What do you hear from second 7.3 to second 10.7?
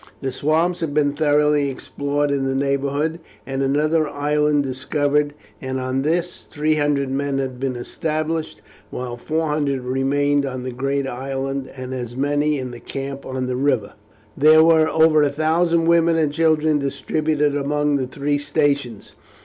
had been established, while four hundred remained on